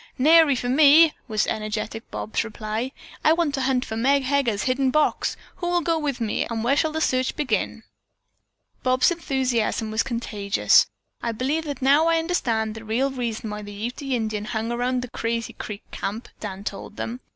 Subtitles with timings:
[0.17, 2.91] "Nary for me!" was energetic Bob's reply.
[3.23, 5.37] "I want to hunt for Meg Heger's hidden box.
[5.57, 6.99] Who will go with me and where shall we
[7.35, 7.83] begin the search?"
[8.81, 10.87] Bob's enthusiasm was contagious.
[11.21, 15.03] "I believe that I now understand the real reason why the Ute Indian hung around
[15.03, 17.19] the Crazy Creek Camp," Dan told them.